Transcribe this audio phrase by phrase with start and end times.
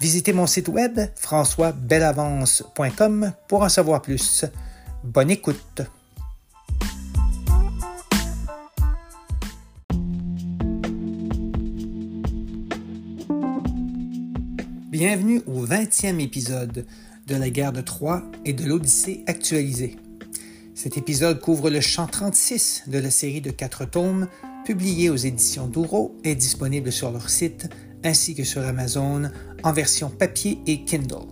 [0.00, 4.46] Visitez mon site web françoisbelavance.com pour en savoir plus.
[5.04, 5.82] Bonne écoute.
[14.90, 16.86] Bienvenue au 20e épisode
[17.26, 19.98] de la guerre de Troie et de l'Odyssée actualisée.
[20.74, 24.28] Cet épisode couvre le chant 36 de la série de quatre tomes
[24.64, 27.68] publiés aux éditions Douro et disponible sur leur site
[28.04, 29.30] ainsi que sur Amazon
[29.62, 31.26] en version papier et Kindle.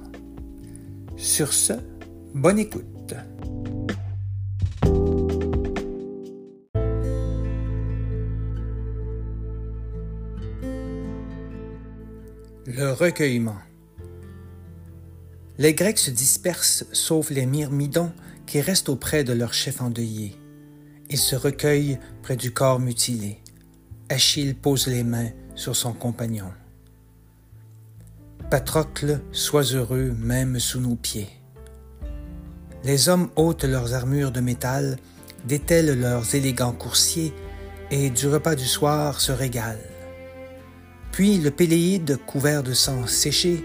[1.17, 1.73] Sur ce,
[2.35, 3.15] bonne écoute.
[12.67, 13.57] Le recueillement.
[15.59, 18.13] Les Grecs se dispersent sauf les myrmidons
[18.47, 20.37] qui restent auprès de leur chef endeuillé.
[21.11, 23.39] Ils se recueillent près du corps mutilé.
[24.09, 26.53] Achille pose les mains sur son compagnon.
[28.51, 31.29] Patrocle, sois heureux même sous nos pieds.
[32.83, 34.97] Les hommes ôtent leurs armures de métal,
[35.45, 37.35] détellent leurs élégants coursiers,
[37.91, 39.77] et du repas du soir se régalent.
[41.13, 43.63] Puis le Péléide, couvert de sang séché,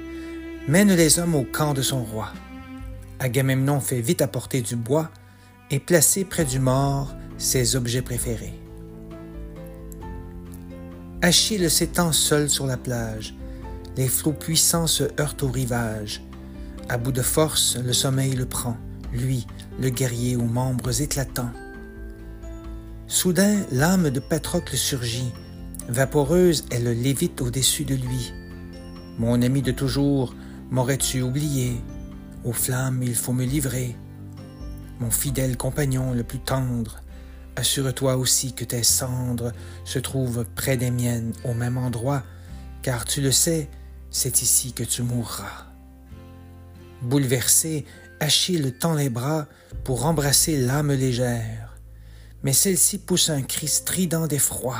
[0.67, 2.33] mène les hommes au camp de son roi.
[3.19, 5.09] Agamemnon fait vite apporter du bois
[5.71, 8.59] et placer près du mort ses objets préférés.
[11.21, 13.33] Achille s'étend seul sur la plage,
[13.97, 16.23] les flots puissants se heurtent au rivage.
[16.89, 18.77] À bout de force, le sommeil le prend,
[19.11, 19.47] lui,
[19.79, 21.51] le guerrier aux membres éclatants.
[23.07, 25.31] Soudain, l'âme de Patrocle surgit.
[25.87, 28.33] Vaporeuse, elle lévite au-dessus de lui.
[29.19, 30.33] Mon ami de toujours,
[30.71, 31.81] m'aurais-tu oublié?
[32.43, 33.95] Aux flammes, il faut me livrer.
[34.99, 37.03] Mon fidèle compagnon le plus tendre,
[37.55, 39.51] assure-toi aussi que tes cendres
[39.85, 42.23] se trouvent près des miennes au même endroit,
[42.81, 43.69] car tu le sais,
[44.13, 45.65] c'est ici que tu mourras.
[47.01, 47.83] Bouleversé,
[48.21, 49.47] Achille tend les bras
[49.83, 51.75] pour embrasser l'âme légère,
[52.43, 54.77] mais celle-ci pousse un cri strident d'effroi,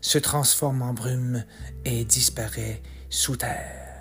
[0.00, 1.44] se transforme en brume
[1.84, 2.80] et disparaît
[3.10, 3.96] sous terre.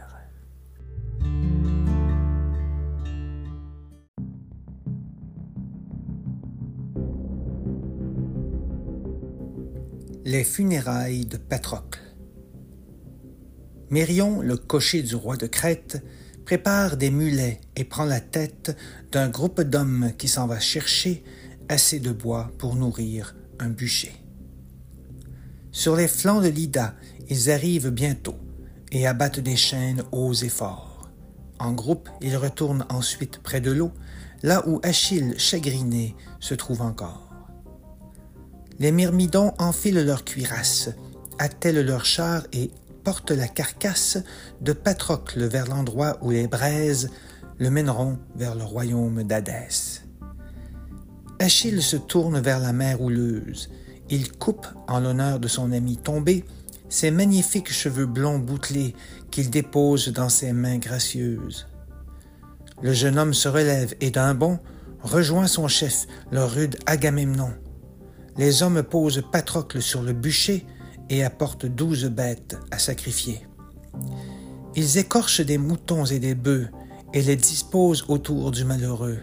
[10.23, 12.06] Les funérailles de Patrocle.
[13.89, 16.03] Mérion, le cocher du roi de Crète,
[16.45, 18.75] prépare des mulets et prend la tête
[19.11, 21.23] d'un groupe d'hommes qui s'en va chercher
[21.69, 24.13] assez de bois pour nourrir un bûcher.
[25.71, 26.95] Sur les flancs de l'Ida,
[27.29, 28.37] ils arrivent bientôt
[28.91, 31.09] et abattent des chaînes hauts et forts.
[31.59, 33.91] En groupe, ils retournent ensuite près de l'eau,
[34.43, 37.29] là où Achille, chagriné, se trouve encore.
[38.79, 40.89] Les myrmidons enfilent leurs cuirasses,
[41.39, 42.69] attellent leurs chars et
[43.07, 44.17] porte la carcasse
[44.59, 47.09] de Patrocle vers l'endroit où les braises
[47.57, 50.03] le mèneront vers le royaume d'Hadès.
[51.39, 53.69] Achille se tourne vers la mer houleuse.
[54.09, 56.43] Il coupe, en l'honneur de son ami tombé,
[56.89, 58.93] ses magnifiques cheveux blonds bouclés
[59.31, 61.65] qu'il dépose dans ses mains gracieuses.
[62.81, 64.59] Le jeune homme se relève et d'un bond
[65.01, 67.53] rejoint son chef, le rude Agamemnon.
[68.35, 70.65] Les hommes posent Patrocle sur le bûcher
[71.09, 73.41] et apportent douze bêtes à sacrifier.
[74.75, 76.69] Ils écorchent des moutons et des bœufs
[77.13, 79.19] et les disposent autour du malheureux.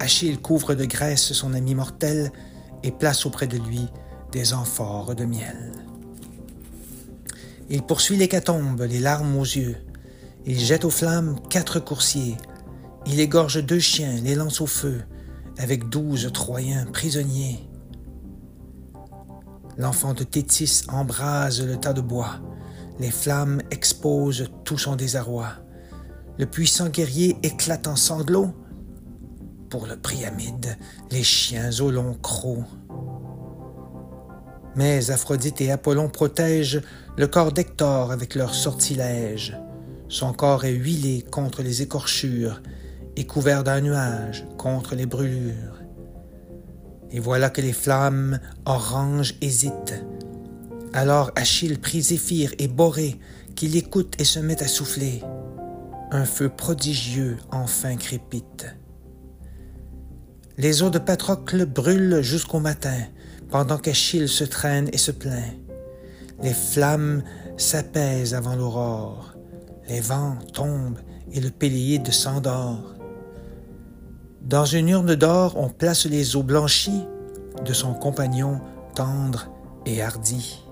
[0.00, 2.32] Achille couvre de graisse son ami mortel
[2.82, 3.86] et place auprès de lui
[4.32, 5.72] des amphores de miel.
[7.68, 9.76] Il poursuit l'hécatombe, les larmes aux yeux.
[10.44, 12.36] Il jette aux flammes quatre coursiers.
[13.06, 15.02] Il égorge deux chiens, les lance au feu,
[15.58, 17.65] avec douze Troyens prisonniers.
[19.78, 22.40] L'enfant de Tétis embrase le tas de bois.
[22.98, 25.48] Les flammes exposent tout son désarroi.
[26.38, 28.54] Le puissant guerrier éclate en sanglots.
[29.68, 30.78] Pour le Priamide,
[31.10, 32.64] les chiens au long croc.
[34.76, 36.82] Mais Aphrodite et Apollon protègent
[37.16, 39.58] le corps d'Hector avec leur sortilège.
[40.08, 42.62] Son corps est huilé contre les écorchures
[43.16, 45.75] et couvert d'un nuage contre les brûlures.
[47.16, 50.04] Et voilà que les flammes oranges hésitent.
[50.92, 53.18] Alors Achille prie Zéphyr et Borée,
[53.54, 55.22] qui l'écoutent et se met à souffler.
[56.10, 58.66] Un feu prodigieux enfin crépite.
[60.58, 62.98] Les eaux de Patrocle brûlent jusqu'au matin,
[63.48, 65.56] pendant qu'Achille se traîne et se plaint.
[66.42, 67.22] Les flammes
[67.56, 69.32] s'apaisent avant l'aurore,
[69.88, 70.98] les vents tombent
[71.32, 72.95] et le Péléide s'endort.
[74.46, 77.02] Dans une urne d'or, on place les eaux blanchies
[77.64, 78.60] de son compagnon
[78.94, 79.50] tendre
[79.86, 80.62] et hardi.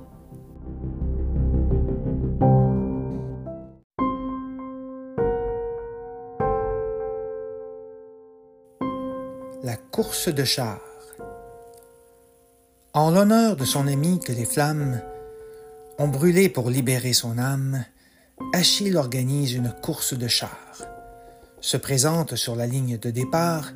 [9.64, 10.78] La course de chars.
[12.92, 15.00] En l'honneur de son ami que les flammes
[15.98, 17.84] ont brûlé pour libérer son âme,
[18.52, 20.93] Achille organise une course de chars.
[21.64, 23.72] Se présente sur la ligne de départ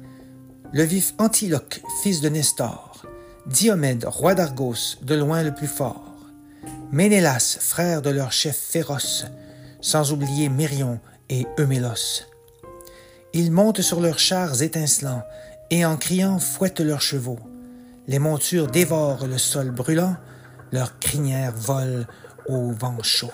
[0.75, 3.07] le vif Antiloque, fils de Nestor,
[3.47, 6.15] Diomède, roi d'Argos, de loin le plus fort,
[6.93, 9.25] Ménélas, frère de leur chef féroce,
[9.81, 11.01] sans oublier Mérion
[11.31, 12.27] et Eumélos.
[13.33, 15.25] Ils montent sur leurs chars étincelants
[15.71, 17.41] et en criant fouettent leurs chevaux.
[18.07, 20.15] Les montures dévorent le sol brûlant,
[20.73, 22.05] leurs crinières volent
[22.49, 23.33] au vent chaud.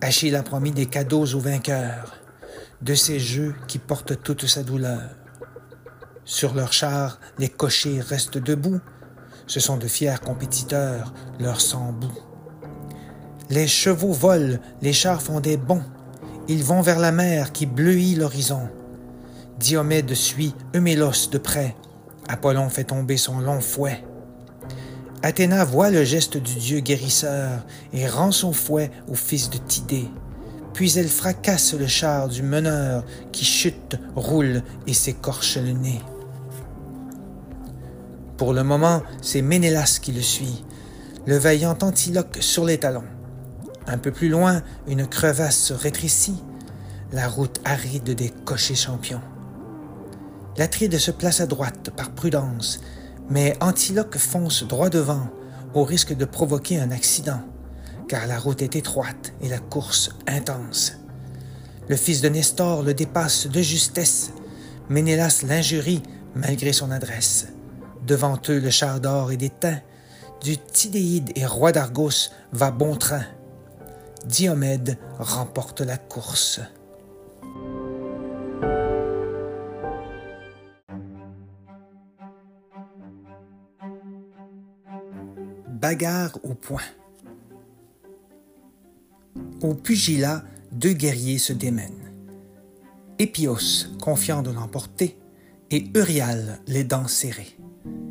[0.00, 2.25] Achille a promis des cadeaux aux vainqueurs,
[2.82, 5.02] de ces jeux qui portent toute sa douleur.
[6.24, 8.80] Sur leurs chars, les cochers restent debout,
[9.46, 12.18] ce sont de fiers compétiteurs, leur sang bout.
[13.48, 15.84] Les chevaux volent, les chars font des bonds,
[16.48, 18.68] ils vont vers la mer qui bleuit l'horizon.
[19.58, 21.76] Diomède suit Eumélos de près,
[22.28, 24.04] Apollon fait tomber son long fouet.
[25.22, 30.08] Athéna voit le geste du dieu guérisseur et rend son fouet au fils de Tidée.
[30.76, 33.02] Puis elle fracasse le char du meneur
[33.32, 36.02] qui chute, roule et s'écorche le nez.
[38.36, 40.66] Pour le moment, c'est Ménélas qui le suit,
[41.24, 43.08] le vaillant Antiloque sur les talons.
[43.86, 46.44] Un peu plus loin, une crevasse se rétrécit,
[47.10, 49.22] la route aride des cochers champions.
[50.58, 52.80] L'Atride se place à droite par prudence,
[53.30, 55.30] mais Antiloque fonce droit devant,
[55.72, 57.40] au risque de provoquer un accident,
[58.08, 60.98] car la route est étroite et la course intense.
[61.88, 64.32] Le fils de Nestor le dépasse de justesse,
[64.88, 66.02] Ménélas l'injurie
[66.34, 67.48] malgré son adresse.
[68.06, 69.80] Devant eux, le char d'or et d'étain,
[70.42, 73.24] du Tidéide et roi d'Argos va bon train.
[74.26, 76.60] Diomède remporte la course.
[85.86, 86.82] bagarre au poing.
[89.62, 92.12] Au pugilat, deux guerriers se démènent.
[93.18, 95.18] Épios, confiant de l'emporter,
[95.70, 97.56] et Euryal, les dents serrées.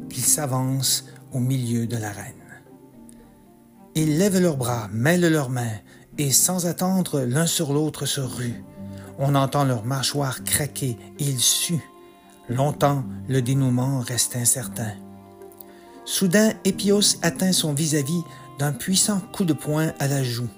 [0.10, 2.34] Ils s'avancent au milieu de l'arène.
[3.94, 5.80] Ils lèvent leurs bras, mêlent leurs mains,
[6.18, 8.64] et sans attendre, l'un sur l'autre se ruent.
[9.20, 11.86] On entend leurs mâchoires craquer, ils suent.
[12.50, 14.94] Longtemps, le dénouement reste incertain.
[16.06, 18.22] Soudain, Épios atteint son vis-à-vis
[18.58, 20.50] d'un puissant coup de poing à la joue.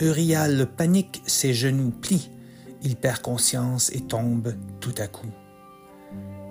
[0.00, 2.30] Euryal panique, ses genoux plient.
[2.82, 5.30] Il perd conscience et tombe tout à coup.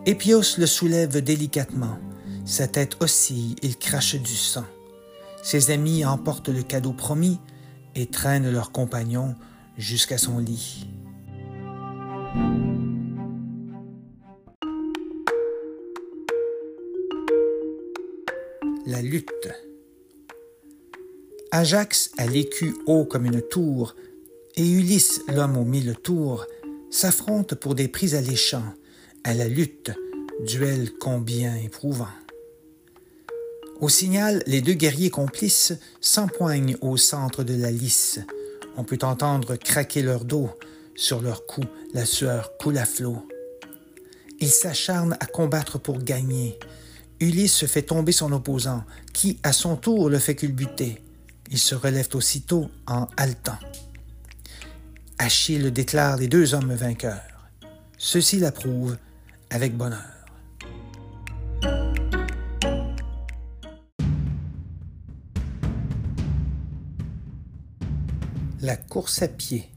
[0.06, 1.98] Épios le soulève délicatement.
[2.46, 4.66] Sa tête oscille, il crache du sang.
[5.44, 7.40] Ses amis emportent le cadeau promis
[7.96, 9.36] et traînent leur compagnon
[9.78, 10.88] jusqu'à son lit.
[18.90, 19.69] la lutte.
[21.52, 23.96] Ajax a l'écu haut comme une tour,
[24.56, 26.46] et Ulysse, l'homme aux mille tours,
[26.92, 28.74] s'affrontent pour des prix alléchants,
[29.24, 29.92] à la lutte,
[30.46, 32.08] duel combien éprouvant.
[33.82, 38.20] Au signal, les deux guerriers complices s'empoignent au centre de la lice.
[38.78, 40.52] On peut entendre craquer leur dos,
[40.96, 41.62] sur leur cou
[41.94, 43.28] la sueur coule à flot.
[44.40, 46.60] Ils s'acharnent à combattre pour gagner,
[47.20, 51.02] Ulysse fait tomber son opposant, qui, à son tour, le fait culbuter.
[51.52, 53.58] Il se relève aussitôt en haletant.
[55.18, 57.50] Achille déclare les deux hommes vainqueurs.
[57.98, 58.98] Ceux-ci l'approuvent
[59.50, 60.00] avec bonheur.
[68.62, 69.70] La course à pied.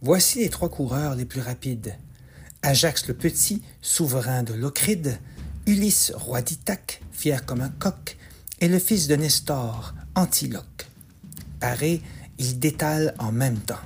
[0.00, 1.94] Voici les trois coureurs les plus rapides.
[2.62, 5.18] Ajax le Petit, souverain de Locride,
[5.66, 8.17] Ulysse, roi d'Ithaque, fier comme un coq,
[8.60, 10.88] est le fils de Nestor, Antiloque.
[11.60, 12.02] Paré,
[12.38, 13.80] il détale en même temps.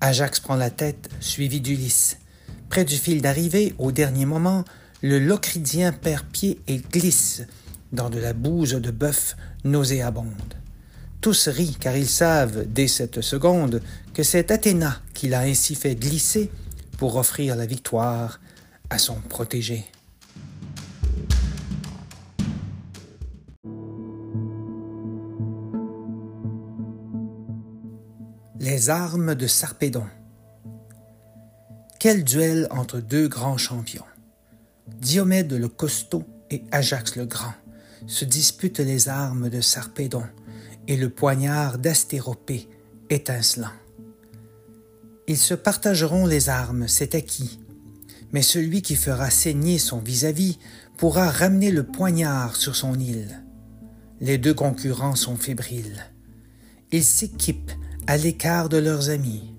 [0.00, 2.18] Ajax prend la tête, suivi d'Ulysse.
[2.68, 4.64] Près du fil d'arrivée, au dernier moment,
[5.02, 7.42] le Locridien perd pied et glisse
[7.92, 10.54] dans de la bouse de bœuf nauséabonde.
[11.20, 13.82] Tous rient car ils savent, dès cette seconde,
[14.14, 16.50] que c'est Athéna qui l'a ainsi fait glisser
[16.98, 18.40] pour offrir la victoire
[18.90, 19.84] à son protégé.
[28.68, 30.08] Les armes de Sarpédon.
[32.00, 34.02] Quel duel entre deux grands champions.
[34.88, 37.54] Diomède le costaud et Ajax le grand
[38.08, 40.24] se disputent les armes de Sarpédon
[40.88, 42.68] et le poignard d'Astéropée
[43.08, 43.70] étincelant.
[45.28, 47.60] Ils se partageront les armes, c'est acquis,
[48.32, 50.58] mais celui qui fera saigner son vis-à-vis
[50.96, 53.44] pourra ramener le poignard sur son île.
[54.20, 56.10] Les deux concurrents sont fébriles.
[56.90, 57.70] Ils s'équipent
[58.06, 59.54] à l'écart de leurs amis.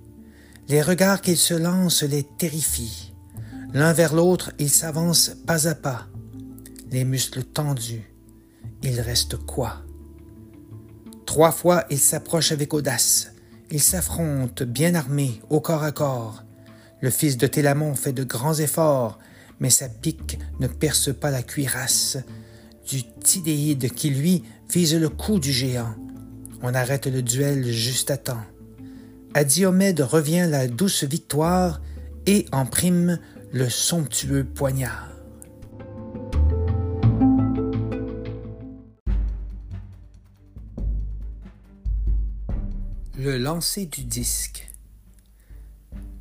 [0.69, 3.13] Les regards qu'ils se lancent les terrifient.
[3.73, 6.07] L'un vers l'autre, ils s'avancent pas à pas,
[6.91, 8.13] les muscles tendus.
[8.83, 9.83] Il reste quoi?
[11.25, 13.33] Trois fois, ils s'approchent avec audace.
[13.69, 16.43] Ils s'affrontent, bien armés, au corps à corps.
[17.01, 19.19] Le fils de Télamon fait de grands efforts,
[19.59, 22.17] mais sa pique ne perce pas la cuirasse
[22.89, 25.95] du Tidéide qui, lui, vise le cou du géant.
[26.61, 28.43] On arrête le duel juste à temps.
[29.33, 31.81] À Diomède revient la douce victoire
[32.25, 33.19] et en prime
[33.51, 35.09] le somptueux poignard.
[43.17, 44.69] Le lancer du disque.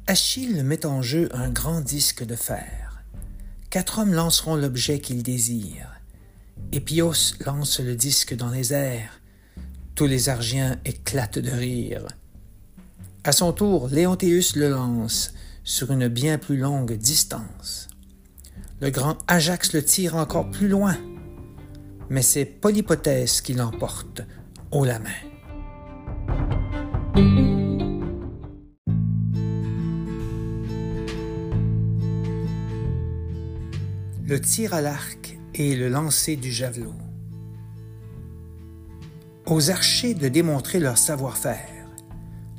[0.06, 3.04] Achille met en jeu un grand disque de fer.
[3.70, 6.00] Quatre hommes lanceront l'objet qu'ils désirent.
[6.72, 9.20] Épios lance le disque dans les airs.
[9.96, 12.06] Tous les Argiens éclatent de rire.
[13.24, 15.32] À son tour, Léontéus le lance
[15.64, 17.88] sur une bien plus longue distance.
[18.82, 20.98] Le grand Ajax le tire encore plus loin,
[22.10, 24.20] mais c'est Polypothèse qui l'emporte
[24.70, 25.08] haut la main.
[34.26, 36.92] Le tir à l'arc et le lancer du javelot.
[39.46, 41.68] Aux archers de démontrer leur savoir-faire.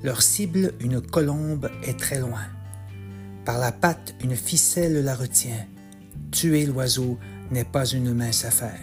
[0.03, 2.45] Leur cible, une colombe, est très loin.
[3.43, 5.67] Par la patte, une ficelle la retient.
[6.31, 7.17] Tuer l'oiseau
[7.51, 8.79] n'est pas une mince affaire.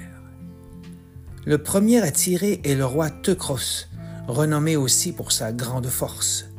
[1.47, 3.87] Le premier à tirer est le roi Teucros,
[4.29, 6.51] renommé aussi pour sa grande force.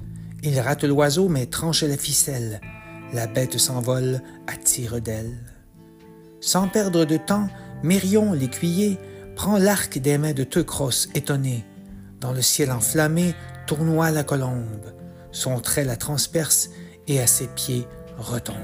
[0.41, 2.59] Il rate l'oiseau mais tranche la ficelle.
[3.13, 4.99] La bête s'envole à tire.
[6.41, 7.49] Sans perdre de temps,
[7.83, 8.97] Mérion, l'écuyer,
[9.35, 11.65] prend l'arc des mains de Teucros étonné.
[12.21, 13.35] Dans le ciel enflammé
[13.67, 14.93] tournoie la colombe.
[15.31, 16.69] Son trait la transperce
[17.07, 17.87] et à ses pieds
[18.17, 18.55] retombe.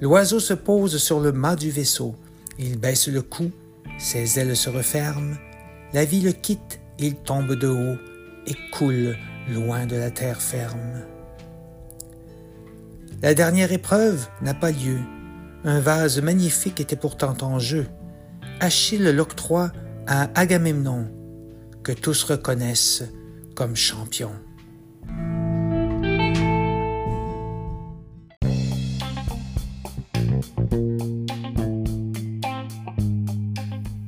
[0.00, 2.14] L'oiseau se pose sur le mât du vaisseau.
[2.58, 3.50] Il baisse le cou,
[3.98, 5.36] ses ailes se referment.
[5.92, 7.96] La vie le quitte il tombe de haut
[8.46, 9.16] et coule
[9.48, 11.02] loin de la terre ferme.
[13.22, 14.98] La dernière épreuve n'a pas lieu.
[15.64, 17.86] Un vase magnifique était pourtant en jeu.
[18.62, 19.72] Achille l'octroie
[20.06, 21.08] à Agamemnon,
[21.82, 23.04] que tous reconnaissent
[23.56, 24.32] comme champion.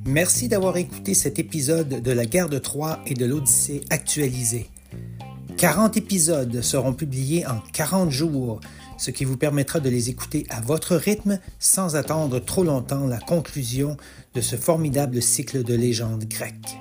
[0.05, 4.69] Merci d'avoir écouté cet épisode de la guerre de Troie et de l'Odyssée actualisée.
[5.57, 8.61] 40 épisodes seront publiés en 40 jours,
[8.99, 13.19] ce qui vous permettra de les écouter à votre rythme sans attendre trop longtemps la
[13.19, 13.97] conclusion
[14.35, 16.77] de ce formidable cycle de légendes grecques.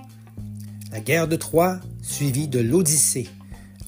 [0.91, 3.29] La guerre de Troie, suivie de l'Odyssée,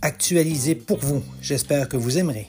[0.01, 1.23] actualisée pour vous.
[1.41, 2.47] J'espère que vous aimerez.